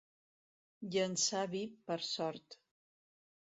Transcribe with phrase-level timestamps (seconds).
[0.95, 2.61] Llençar vi per sort.